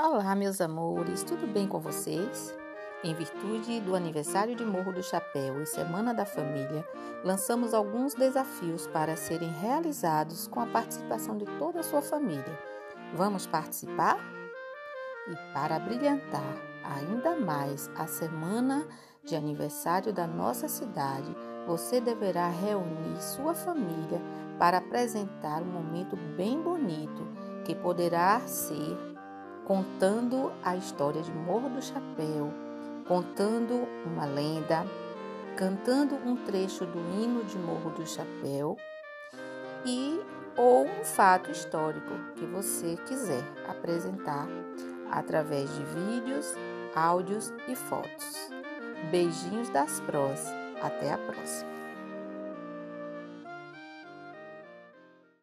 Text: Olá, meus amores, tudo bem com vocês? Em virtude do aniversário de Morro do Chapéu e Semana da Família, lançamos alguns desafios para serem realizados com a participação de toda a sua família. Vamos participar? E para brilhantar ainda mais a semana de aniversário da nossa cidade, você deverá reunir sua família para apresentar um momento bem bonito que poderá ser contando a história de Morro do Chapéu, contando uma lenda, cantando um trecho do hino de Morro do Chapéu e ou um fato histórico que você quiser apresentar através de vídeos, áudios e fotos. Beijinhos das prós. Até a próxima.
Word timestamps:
Olá, 0.00 0.32
meus 0.36 0.60
amores, 0.60 1.24
tudo 1.24 1.44
bem 1.44 1.66
com 1.66 1.80
vocês? 1.80 2.56
Em 3.02 3.12
virtude 3.14 3.80
do 3.80 3.96
aniversário 3.96 4.54
de 4.54 4.64
Morro 4.64 4.92
do 4.92 5.02
Chapéu 5.02 5.60
e 5.60 5.66
Semana 5.66 6.14
da 6.14 6.24
Família, 6.24 6.86
lançamos 7.24 7.74
alguns 7.74 8.14
desafios 8.14 8.86
para 8.86 9.16
serem 9.16 9.50
realizados 9.50 10.46
com 10.46 10.60
a 10.60 10.66
participação 10.66 11.36
de 11.36 11.46
toda 11.58 11.80
a 11.80 11.82
sua 11.82 12.00
família. 12.00 12.56
Vamos 13.16 13.44
participar? 13.44 14.20
E 15.26 15.52
para 15.52 15.80
brilhantar 15.80 16.56
ainda 16.84 17.34
mais 17.34 17.90
a 17.96 18.06
semana 18.06 18.86
de 19.24 19.34
aniversário 19.34 20.12
da 20.12 20.28
nossa 20.28 20.68
cidade, 20.68 21.34
você 21.66 22.00
deverá 22.00 22.48
reunir 22.48 23.20
sua 23.20 23.52
família 23.52 24.22
para 24.60 24.78
apresentar 24.78 25.60
um 25.60 25.72
momento 25.72 26.16
bem 26.36 26.62
bonito 26.62 27.26
que 27.64 27.74
poderá 27.74 28.40
ser 28.46 29.07
contando 29.68 30.50
a 30.64 30.74
história 30.76 31.20
de 31.20 31.30
Morro 31.30 31.68
do 31.68 31.82
Chapéu, 31.82 32.50
contando 33.06 33.86
uma 34.06 34.24
lenda, 34.24 34.86
cantando 35.58 36.14
um 36.14 36.36
trecho 36.36 36.86
do 36.86 36.98
hino 36.98 37.44
de 37.44 37.58
Morro 37.58 37.90
do 37.90 38.06
Chapéu 38.06 38.78
e 39.84 40.18
ou 40.56 40.86
um 40.86 41.04
fato 41.04 41.50
histórico 41.50 42.14
que 42.34 42.46
você 42.46 42.96
quiser 43.06 43.44
apresentar 43.68 44.48
através 45.10 45.68
de 45.74 45.84
vídeos, 45.84 46.54
áudios 46.94 47.52
e 47.68 47.76
fotos. 47.76 48.50
Beijinhos 49.10 49.68
das 49.68 50.00
prós. 50.00 50.46
Até 50.80 51.12
a 51.12 51.18
próxima. 51.18 51.77